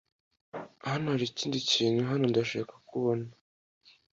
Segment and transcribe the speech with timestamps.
[0.89, 3.27] Hano hari ikindi kintu hano ndashaka ko ubona.